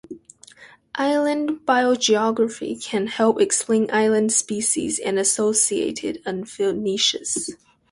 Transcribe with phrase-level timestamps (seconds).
[0.95, 7.55] Island biogeography can help explain island species and associated unfilled niches.